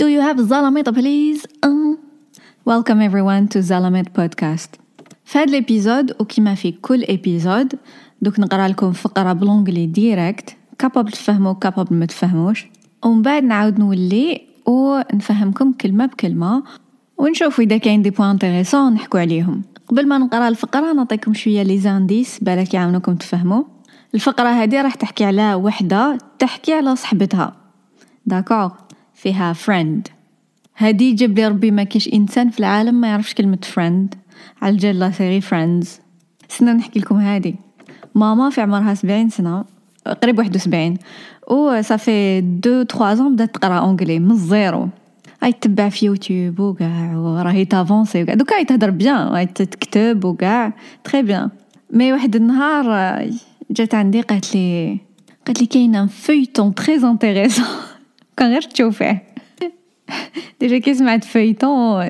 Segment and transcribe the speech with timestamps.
[0.00, 1.44] Do you have Zalamit please?
[1.62, 1.94] Uh.
[2.64, 4.78] Welcome everyone to Zalamit podcast.
[5.24, 7.74] في هذا الابيزود وكما في كل ابيزود
[8.22, 12.66] دوك نقرا لكم فقرة بلونجلي ديريكت كابابل تفهموا كابابل ما تفهموش
[13.04, 16.62] ومن بعد نعاود نولي ونفهمكم كلمة بكلمة
[17.18, 21.78] ونشوف إذا كاين دي بوان انتريسون نحكو عليهم قبل ما نقرا الفقرة نعطيكم شوية لي
[21.78, 23.64] زانديس بالك يعاونوكم تفهموا
[24.14, 27.56] الفقرة هذه راح تحكي على وحدة تحكي على صحبتها
[28.26, 28.70] داكوغ
[29.22, 30.08] فيها فريند
[30.76, 34.14] هادي جاب لي ربي ما كاش إنسان في العالم ما يعرفش كلمة فريند
[34.62, 36.00] على لا سيري فريندز
[36.48, 37.54] سنة نحكي لكم هادي.
[38.14, 39.64] ماما في عمرها سبعين سنة
[40.22, 40.96] قريب واحد وسبعين.
[41.50, 44.88] و صافي دو تخوا زون بدات تقرأ اونجلي من الزيرو.
[45.42, 48.34] هاي تتبع في يوتيوب وكاع وراهي تافونسي وكاع.
[48.34, 50.72] دوكا هاي تهدر بيان هاي تكتب وكاع.
[51.04, 51.50] تري بيان
[51.90, 53.16] مي واحد النهار
[53.70, 54.98] جات عندي قالت لي
[55.46, 57.66] قالت لي كاين فيتون تري انتريسون
[58.42, 59.26] غير تشوفيه
[60.60, 62.08] ديجا كي سمعت فيتون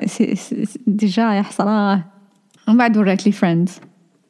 [0.87, 2.03] ديجا يا حسراه
[2.67, 3.79] ومن بعد ورات لي فريندز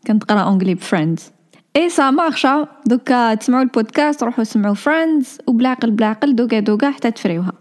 [0.07, 1.31] كنت تقرا اونجلي بفريندز
[1.75, 7.53] اي سا مارشا دوكا تسمعوا البودكاست روحوا سمعوا فريندز وبلاقل بلاقل دوكا دوكا حتى تفريوها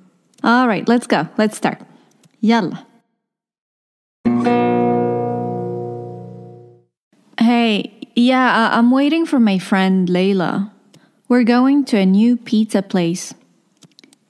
[0.45, 1.27] alright let's go.
[1.39, 1.79] Let's start.
[2.43, 2.77] يلا
[7.41, 10.71] Hey, yeah, I'm waiting for my friend Layla.
[11.29, 13.35] We're going to a new pizza place.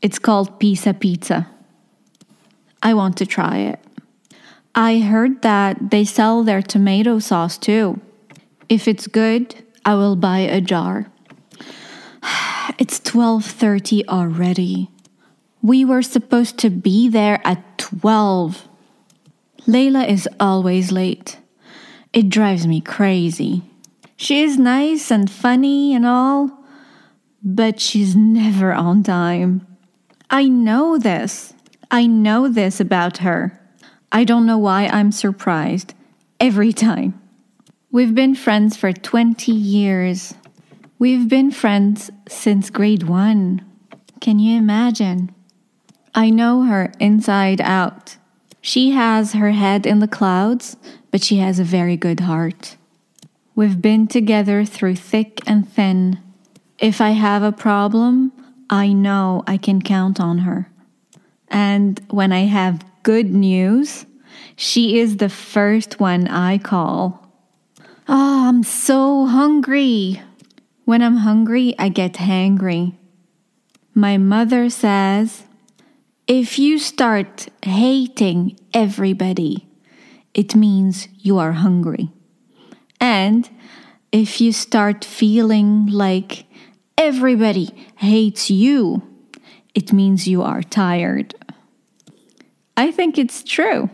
[0.03, 1.49] It's called Pisa Pizza.
[2.83, 3.81] I want to try it.
[4.75, 8.01] I heard that they sell their tomato sauce too.
[8.69, 11.07] If it's good, I will buy a jar.
[12.79, 14.89] It's 12:30 already.
[15.61, 18.67] We were supposed to be there at 12.
[19.67, 21.39] Leila is always late.
[22.15, 23.63] It drives me crazy.
[24.17, 26.65] She is nice and funny and all,
[27.43, 29.67] but she's never on time.
[30.33, 31.53] I know this.
[31.91, 33.61] I know this about her.
[34.13, 35.93] I don't know why I'm surprised
[36.39, 37.21] every time.
[37.91, 40.35] We've been friends for 20 years.
[41.01, 43.65] We've been friends since grade one.
[44.21, 45.35] Can you imagine?
[46.15, 48.17] I know her inside out.
[48.61, 50.77] She has her head in the clouds,
[51.11, 52.77] but she has a very good heart.
[53.57, 56.21] We've been together through thick and thin.
[56.79, 58.33] If I have a problem,
[58.71, 60.71] I know I can count on her.
[61.49, 64.07] And when I have good news,
[64.55, 67.27] she is the first one I call.
[68.09, 70.23] Oh, I'm so hungry.
[70.85, 72.95] When I'm hungry, I get hangry.
[73.93, 75.45] My mother says,
[76.29, 79.67] if you start hating everybody,
[80.33, 82.11] it means you are hungry.
[83.01, 83.51] And
[84.13, 86.45] if you start feeling like
[87.01, 89.03] everybody hates you,
[89.75, 91.35] it means you are tired.
[92.77, 93.89] I think it's true.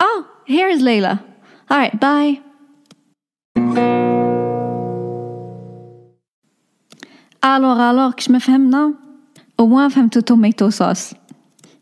[0.00, 1.22] Oh, here is Leila.
[1.70, 2.40] All right, bye.
[7.42, 8.96] Alors, alors, que je me fais, non?
[10.24, 11.14] Tomato sauce.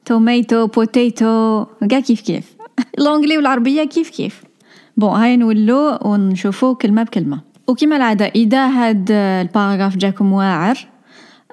[0.04, 2.56] Tomato, potato, ga kif kif.
[2.98, 4.44] L'anglais ou l'arabie, kif kif.
[4.97, 6.34] Bon, hay nous l'eau, on
[6.78, 7.44] kelma b'kelma.
[7.68, 10.78] وكما العادة إذا هاد الباراغراف جاكم واعر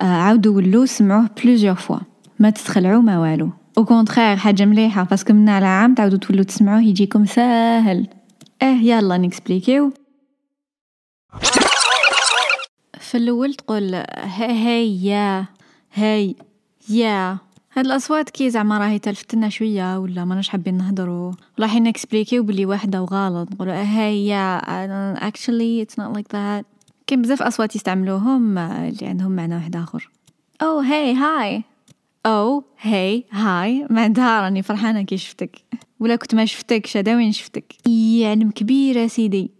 [0.01, 1.97] عاودوا ولو سمعوه بلوزيغ فوا
[2.39, 3.49] ما تتخلعوا ما والو.
[3.77, 8.07] أو كونترير حاجة مليحة باسكو من على عام تعاودوا تولوا تسمعوه يجيكم ساهل.
[8.61, 9.93] آه يلا نكسبليكيو.
[12.99, 14.03] في الأول تقول
[14.37, 15.45] هي يا
[15.93, 16.35] هي
[16.89, 17.37] يا
[17.79, 22.65] هاد الأصوات كي زعما راهي تلفتنا شوية ولا ماناش حابين نهضروا ولا حين نكسبليكيو بلي
[22.65, 26.65] واحدة وغلط نقولوا هي يا actually it's not like that.
[27.07, 30.09] كاين بزاف أصوات يستعملوهم اللي عندهم معنى واحد آخر.
[30.61, 31.63] أو هاي هاي
[32.25, 35.61] أو هاي هاي معناتها راني فرحانة كي شفتك.
[35.99, 39.51] ولا كنت ما شفتكش هذا وين شفتك؟ يعلم كبير سيدي.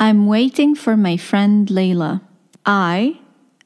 [0.00, 2.20] I'm waiting for my friend Layla
[2.66, 3.16] I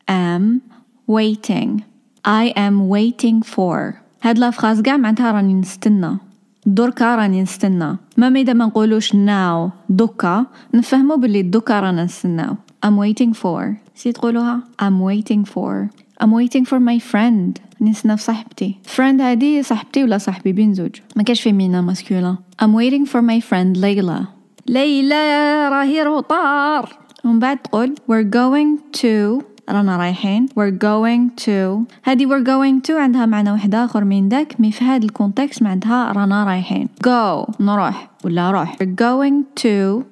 [0.09, 0.60] am
[1.06, 1.89] waiting.
[2.27, 6.17] I am waiting for هاد لافخاز قاع معناتها راني نستنى
[6.66, 12.55] دركا راني نستنى ما إذا ما نقولوش now دوكا نفهمو باللي دوكا رانا نستناو
[12.85, 15.90] I'm waiting for سي تقولوها I'm waiting for
[16.23, 20.96] I'm waiting for my friend نستنى في صاحبتي friend هادي صاحبتي ولا صاحبي بين زوج
[21.16, 24.25] ما كاش فيمينا ماسكولا I'm waiting for my friend ليلى
[24.67, 30.48] ليلى راهي روطار ومن بعد تقول we're going to رانا رايحين.
[30.48, 31.86] We're going to.
[32.04, 36.12] هذه we're going to عندها معنى واحد آخر من ذاك مي في هذا الكونتكست معناتها
[36.12, 36.88] رانا رايحين.
[37.06, 37.50] Go.
[37.60, 38.10] نروح.
[38.24, 38.76] ولا روح.
[38.76, 40.04] We're going to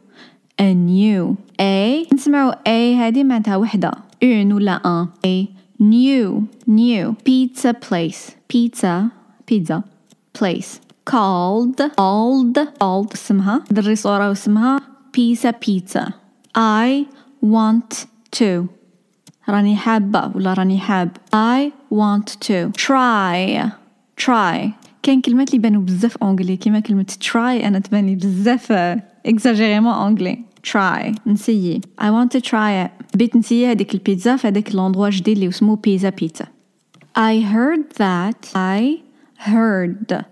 [0.59, 1.37] a new.
[1.61, 2.07] A.
[2.15, 3.93] نسمعوا a هذه معناتها وحدة.
[4.25, 5.09] Une ولا un.
[5.27, 5.49] A.
[5.81, 6.49] New.
[6.67, 7.15] New.
[7.25, 8.35] Pizza place.
[8.49, 9.13] Pizza.
[9.47, 9.85] Pizza
[10.33, 10.81] place.
[11.05, 11.81] Called.
[11.97, 13.65] Called called اسمها.
[13.71, 14.81] دري صورة واسمها.
[15.13, 16.15] Pizza pizza.
[16.55, 17.07] I
[17.41, 18.69] want to.
[19.51, 23.71] راني حابة ولا راني حاب؟ I want to try.
[24.27, 24.71] Try.
[25.03, 26.57] كاين كلمات اللي بانوا بزاف أونجلي.
[26.57, 28.73] كيما كلمة try أنا تبان لي بزاف
[29.27, 30.39] إكزاجيريمون أونجلي.
[30.69, 31.15] Try.
[31.27, 31.81] نسيي.
[32.01, 33.17] I want to try it.
[33.17, 36.47] بيت نسيي هذيك البيتزا في هذاك الاندروا جديد اللي اسمه بيزا بيتزا
[37.19, 38.41] I heard that.
[38.55, 39.01] I
[39.49, 40.25] heard.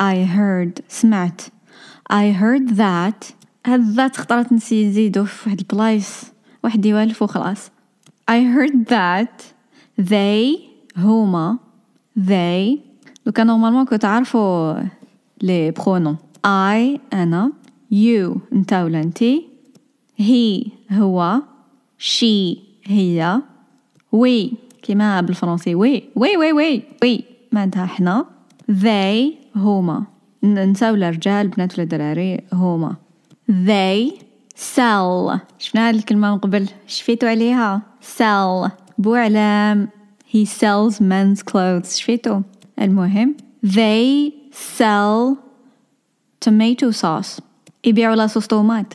[0.00, 0.82] I heard.
[0.88, 1.42] سمعت.
[2.12, 3.32] I heard that.
[3.66, 6.24] هاد ذات خطرات نسي نزيدو في واحد البلايص.
[6.64, 7.70] واحد يوالف وخلاص
[8.28, 9.52] I heard that
[9.98, 10.58] they
[10.96, 11.58] هما
[12.18, 12.78] they
[13.26, 14.74] لو كان نورمالمون كنت تعرفوا
[15.42, 16.16] لي برونون
[16.46, 17.52] I أنا
[17.92, 19.44] you أنت ولا انتي
[20.20, 21.42] he هو
[21.98, 23.40] she هي
[24.16, 24.54] we.
[24.82, 28.24] كيما بالفرنسي وي وي وي وي وي معناتها حنا
[28.70, 30.04] they هما.
[30.44, 32.96] نساء ولا رجال بنات ولا دراري هما.
[33.48, 34.12] they
[34.55, 37.81] sell شفنا هاد الكلمة من قبل شفيتو عليها
[38.17, 39.89] sell بوعلام
[40.33, 42.41] he sells men's clothes شفيتو
[42.81, 45.37] المهم they sell
[46.45, 47.41] tomato sauce
[47.85, 48.93] يبيعوا لا صوص طوماط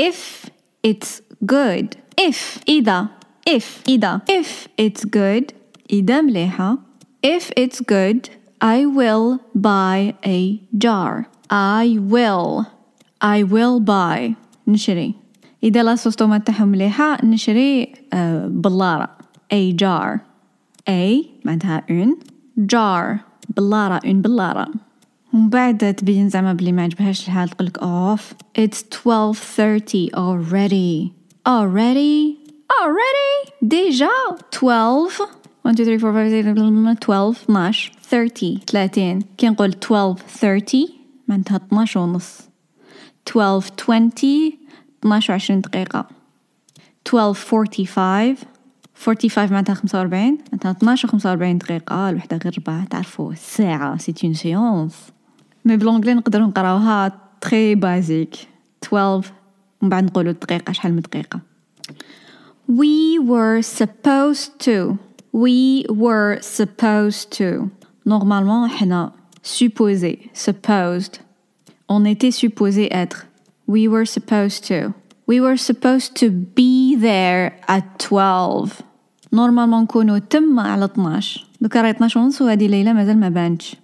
[0.00, 0.48] if
[0.86, 3.06] it's good if إذا
[3.50, 5.52] if إذا if it's good
[5.90, 6.78] إذا مليحة
[7.26, 8.30] if it's good
[8.60, 12.66] I will buy a jar I will
[13.20, 14.36] I will buy
[14.67, 15.13] نشري.
[15.63, 15.95] إذا لا
[16.37, 18.17] تاعهم مليحة نشري uh,
[18.47, 19.09] بلارة
[19.53, 20.19] a jar.
[20.89, 22.15] A معناتها un
[22.57, 23.19] jar.
[23.49, 24.67] بلارة un بلارة
[25.33, 31.13] ومن بعد تبين زعما بلي ما عجبهاش الحال تقولك اوف it's 12:30 already.
[31.47, 32.37] Already?
[32.81, 33.33] Already?
[33.61, 34.13] Déjà
[34.51, 35.27] 12
[35.65, 40.87] 1 2 3 4 5 6 12 12 30 30 كي نقول 12 30
[41.27, 42.52] معناتها 12 ونص
[43.26, 44.10] 12 20
[45.02, 46.08] 12 20 دقيقة
[47.06, 48.36] 12 45
[48.94, 54.94] 45 معناتها 45 معناتها 12 45 دقيقة الوحدة غير ربع تعرفوا الساعة سي اون سيونس
[55.64, 58.36] مي بلونجلي نقدروا نقراوها تري بازيك
[58.84, 59.32] 12
[59.82, 61.40] ومن بعد نقولوا الدقيقة شحال من دقيقة
[62.68, 64.98] We were supposed to
[65.32, 67.70] We were supposed to
[68.08, 71.21] Normalement حنا supposé supposed
[71.95, 73.27] On était supposé être.
[73.67, 74.95] We were supposed to.
[75.27, 78.81] We were supposed to be there at 12.
[79.31, 83.75] Normalement, kono تم على 12 دوكا راهي 12 ونص وهذه ليلى مازال ما بانتش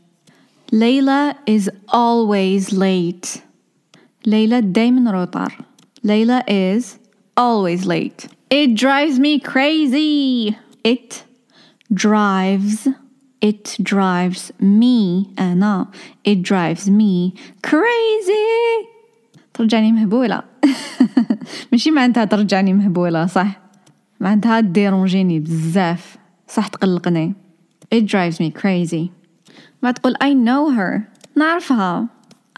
[0.73, 3.41] ليلى is always late
[4.25, 5.57] Leila دايما روطار
[6.03, 6.97] Leila is
[7.37, 11.23] always late it drives me crazy it
[11.93, 12.87] drives
[13.44, 15.86] it drives me أنا
[16.28, 17.32] it drives me
[17.66, 18.88] crazy
[19.54, 20.42] ترجعني مهبولة
[21.72, 23.60] ماشي معناتها ترجعني مهبولة صح
[24.20, 26.16] معناتها ديرونجيني بزاف
[26.48, 27.34] صح تقلقني
[27.94, 29.10] it drives me crazy
[29.82, 31.00] ما تقول I know her
[31.36, 32.08] نعرفها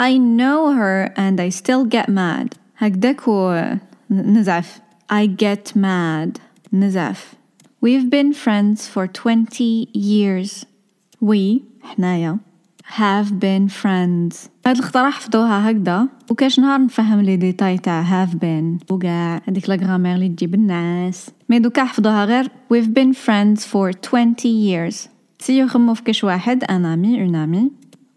[0.00, 2.48] I know her and I still get mad
[2.78, 3.62] هكداك و
[4.10, 4.80] نزعف
[5.12, 6.40] I get mad
[6.72, 7.34] نزعف
[7.80, 10.64] We've been friends for 20 years
[11.25, 12.37] We حنايا.
[12.97, 14.49] have been friends.
[14.67, 16.07] هاد الخطرة حفظوها هكذا.
[16.31, 18.91] وكاش نهار نفهم لي ديتاي تاع have been.
[18.91, 21.29] وكاع هذيك لا غرامير اللي تجيب الناس.
[21.49, 22.45] مي دوكا حفظوها غير.
[22.45, 24.95] We've been friends for 20 years.
[25.39, 26.63] سيو خمو في كاش واحد.
[26.63, 27.71] ان أمي اون أمي.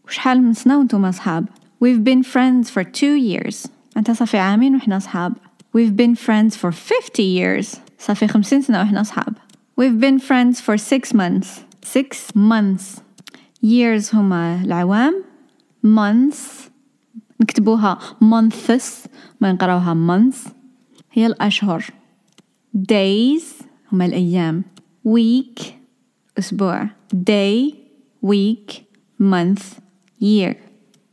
[0.07, 1.47] وشحال من سنة وانتوما صحاب؟
[1.85, 3.69] We've been friends for two years.
[3.97, 5.33] أنت صافي عامين وحنا صحاب.
[5.77, 7.79] We've been friends for 50 years.
[7.99, 9.35] صافي خمسين سنة وحنا صحاب.
[9.81, 11.49] We've been friends for six months.
[11.85, 13.01] Six months
[13.63, 15.25] years هما العوام
[15.85, 16.71] months
[17.41, 19.09] نكتبوها months
[19.41, 20.49] ما نقراوها months
[21.13, 21.85] هي الأشهر
[22.77, 24.65] days هما الأيام
[25.09, 25.63] week
[26.39, 27.75] أسبوع day
[28.27, 28.83] week
[29.21, 29.63] month
[30.23, 30.55] year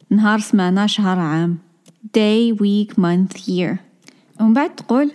[0.10, 1.58] نهار سمانة شهر عام
[2.18, 3.78] day week month year
[4.40, 5.12] ومن بعد تقول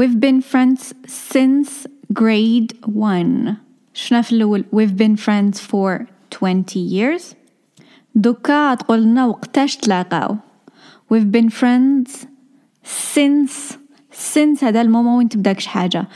[0.00, 7.35] we've been friends since grade 1 شفنا في الأول we've been friends for 20 years
[8.15, 10.35] دوكا تقول لنا وقتاش تلاقاو
[11.13, 12.25] we've been friends
[13.15, 13.77] since
[14.33, 16.07] since هذا المومون وين تبداكش حاجة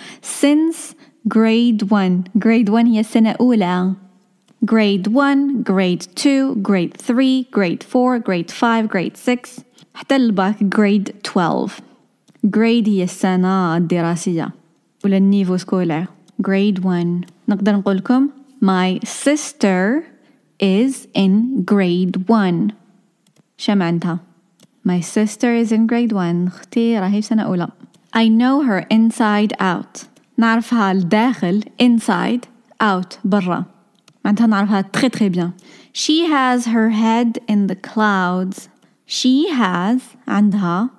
[0.42, 0.96] since
[1.34, 3.94] grade 1 grade 1 هي السنة الأولى
[4.66, 11.12] grade 1 grade 2 grade 3 grade 4 grade 5 grade 6 حتى الباك grade
[11.26, 11.82] 12
[12.48, 14.50] grade هي السنة الدراسية
[15.06, 16.06] ولا النيفو سكولار
[16.42, 18.30] grade 1 نقدر نقول لكم
[18.62, 20.04] my sister
[20.62, 22.72] is in grade 1
[23.58, 24.20] شمعنتها
[24.86, 27.68] My sister is in grade 1 اختي راهي في سنة أولى
[28.16, 30.06] I know her inside out
[30.38, 32.48] نعرفها الداخل inside
[32.84, 33.66] out برا
[34.26, 35.52] معناتها نعرفها très très bien
[35.94, 38.70] She has her head in the clouds
[39.06, 40.90] She has عندها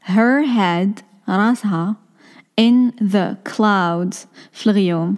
[0.00, 1.96] her head راسها
[2.56, 5.16] in the clouds في الغيوم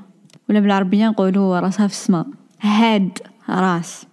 [0.48, 2.26] ولا بالعربية نقولوا راسها في السماء
[2.60, 4.06] head راس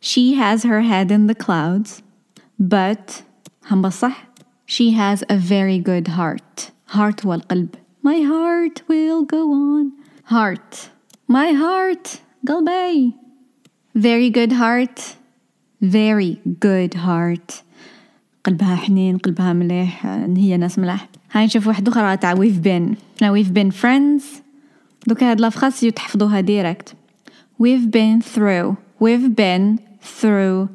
[0.00, 2.02] She has her head in the clouds
[2.58, 3.22] but
[3.70, 4.26] هم بصح
[4.66, 9.92] She has a very good heart heart هو القلب My heart will go on
[10.32, 10.90] heart
[11.28, 12.08] My heart
[12.48, 13.12] قلبي
[13.96, 15.16] Very good heart
[15.82, 17.62] Very good heart
[18.45, 20.05] قلبها حنين قلبها مليح
[20.37, 21.07] هي ناس ملاح.
[21.31, 22.95] هاي نشوف واحد أخرى تاع we've been.
[23.23, 24.23] now we've been friends.
[25.07, 26.95] دوكا هاد لافخاس تحفظوها ديريكت
[27.63, 28.75] we've been through.
[29.03, 29.79] We've been
[30.21, 30.69] through.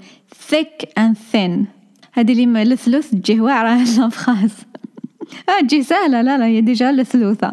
[0.51, 1.67] Thick and thin.
[2.15, 4.53] هادي اللي الثلث تجيه واعرة لافخاس
[5.61, 6.23] تجي سهلة.
[6.23, 7.53] لا لا هي ديجا الثلوثة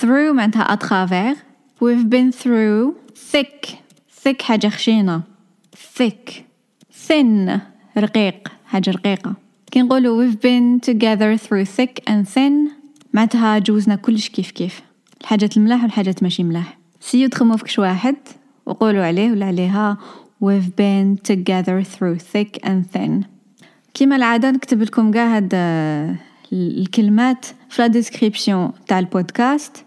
[0.00, 1.34] through معناتها أتخافيغ
[1.84, 2.94] we've been through.
[3.32, 3.68] Thick.
[4.24, 5.20] Thick حاجة خشينة.
[5.98, 6.30] Thick.
[7.08, 7.60] Thin.
[7.98, 8.48] رقيق.
[8.66, 9.43] حاجة رقيقة.
[9.74, 12.70] كي نقولوا we've been together through thick and thin.
[13.12, 14.82] معناتها جوزنا كلش كيف كيف.
[15.20, 16.78] الحاجات الملاح والحاجات ماشي ملاح.
[17.00, 18.16] سيو تخمو فكش واحد
[18.66, 19.98] وقولوا عليه ولا عليها.
[20.44, 23.24] We've been together through thick and thin.
[23.94, 25.54] كيما العادة نكتب لكم قاع هاد
[26.52, 29.84] الكلمات في لا تاع البودكاست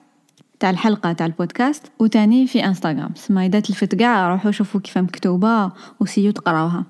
[0.59, 5.71] تاع الحلقة تاع البودكاست وتاني في انستغرام سما إذا تلفت قاع روحوا شوفوا كيف مكتوبة
[5.99, 6.85] وسيو تقراوها.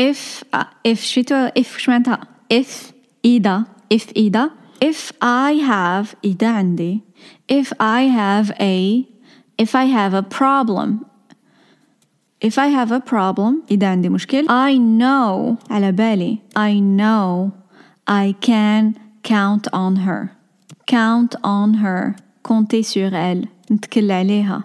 [0.00, 0.44] If
[0.88, 2.91] if شتو if شمعنتها if
[3.25, 4.51] إذا if إذا
[4.81, 7.01] if I have إذا عندي
[7.47, 9.07] if I have a
[9.57, 11.05] if I have a problem
[12.41, 17.51] if I have a problem إذا عندي مشكل I know على بالي I know
[18.07, 20.31] I can count on her
[20.87, 24.63] count on her compter sur elle نتكل عليها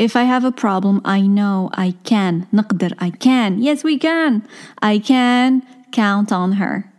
[0.00, 2.46] If I have a problem, I know I can.
[2.52, 3.62] نقدر I can.
[3.62, 4.42] Yes, we can.
[4.80, 6.90] I can count on her.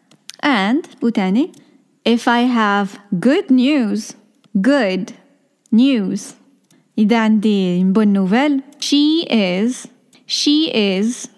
[0.44, 1.52] And وتاني
[2.04, 4.16] If I have good news,
[4.60, 5.14] good
[5.72, 6.36] news.
[6.98, 9.88] إذا عندي bonne nouvelle, she is,
[10.26, 11.30] she is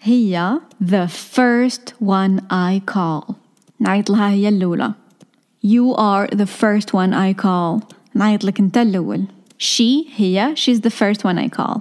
[0.00, 3.34] هي the first one I call.
[3.80, 4.94] نعيط لها هي الأولى.
[5.62, 7.82] You are the first one I call.
[8.14, 9.24] نعيط لك أنت الأول.
[9.58, 11.80] She هي she's the first one I call.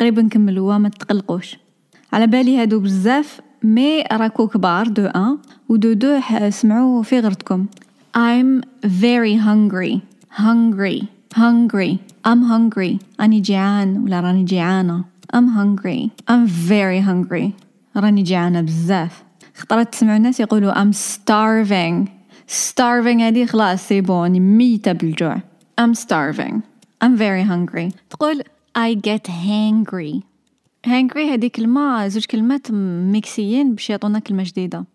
[0.00, 1.56] قريب نكملوها ما تقلقوش.
[2.12, 5.37] على بالي هادو بزاف مي راكو كبار دو أن
[5.69, 7.65] ودو دو سمعوا في غرتكم.
[8.15, 10.01] I'm very hungry.
[10.29, 11.07] Hungry.
[11.35, 11.99] Hungry.
[12.25, 12.99] I'm hungry.
[13.21, 15.03] أني جيعان ولا راني جيعانة.
[15.35, 16.11] I'm hungry.
[16.27, 17.51] I'm very hungry.
[17.97, 19.23] راني جيعانة بزاف.
[19.55, 22.09] خطرات تسمعوا الناس يقولوا I'm starving.
[22.47, 25.41] starving هذه خلاص سي بون ميتة بالجوع.
[25.81, 26.61] I'm starving.
[27.03, 27.91] I'm very hungry.
[28.09, 28.43] تقول
[28.77, 30.23] I get hangry.
[30.87, 34.85] Hangry هذه كلمة زوج كلمات ميكسيين باش يعطونا كلمة جديدة.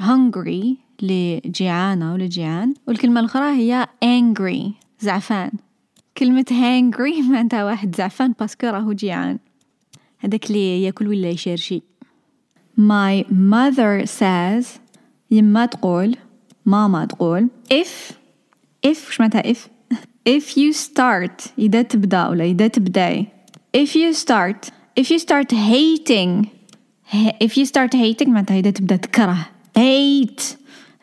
[0.00, 5.50] hungry اللي جيعانة ولا جيعان والكلمة الأخرى هي angry زعفان.
[6.18, 9.38] كلمة hangry معناتها واحد زعفان باسكو راهو جيعان.
[10.18, 11.82] هذاك اللي ياكل ولا يشرشي.
[12.80, 14.66] My mother says
[15.30, 16.16] يما تقول
[16.66, 18.12] ماما تقول if
[18.86, 19.58] if وش معناتها if
[20.38, 23.26] if you start إذا تبدأ ولا إذا تبدأي
[23.76, 26.49] if you start if you start hating
[27.39, 30.43] if you start hating معناتها إذا تبدأ تكره hate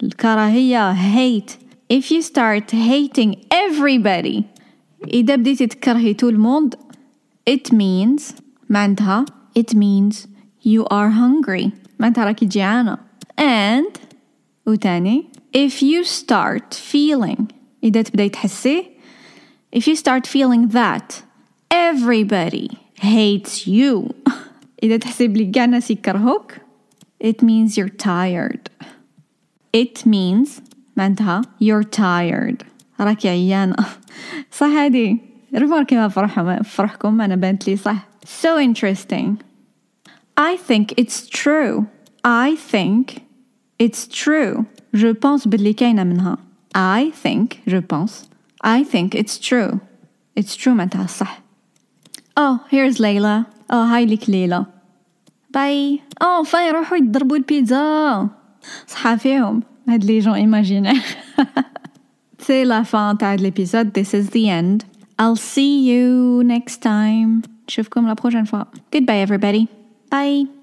[0.03, 1.53] الكراهية hate
[1.89, 4.43] if you start hating everybody
[5.13, 6.75] إذا بديتي تكرهي تو الموند
[7.51, 8.35] it means
[8.71, 9.25] معناتها
[9.59, 10.27] it means
[10.65, 12.99] you are hungry معناتها راكي جيعانة
[13.41, 13.99] and
[14.67, 15.25] وتاني
[15.57, 17.45] if you start feeling
[17.85, 18.85] إذا تبدأي تحسي
[19.77, 21.23] if you start feeling that
[21.71, 22.69] everybody
[23.01, 24.13] hates you
[24.83, 26.53] إذا تحسي بلي كاع الناس يكرهوك
[27.25, 28.69] it means you're tired
[29.77, 30.61] it means
[30.97, 32.65] معناتها you're tired
[33.01, 33.77] راكي عيانة
[34.51, 35.19] صح هادي
[35.55, 38.09] ريماركي ما فرحة فرحكم أنا بانت لي صح
[38.43, 39.37] so interesting
[40.37, 41.87] I think it's true
[42.25, 43.21] I think
[43.79, 44.65] it's true
[44.97, 46.39] je pense باللي كاينة منها
[46.77, 48.27] I think je pense
[48.65, 49.79] I think it's true
[50.41, 51.43] it's true معناتها صح
[52.42, 53.48] Oh, here's Leila.
[53.70, 54.66] Oh, hi, لك ليلى.
[55.54, 56.02] باي.
[56.24, 58.30] Oh, فاي روحوا يضربوا البيتزا.
[58.88, 61.02] صحا فيهم هاد لي جون ايماجينير.
[62.40, 63.94] C'est la fin تاع l'épisode.
[63.94, 64.86] This is the end.
[65.20, 67.42] I'll see you next time.
[67.68, 68.68] نشوفكم la prochaine fois.
[68.94, 69.68] Goodbye everybody.
[70.12, 70.59] Bye.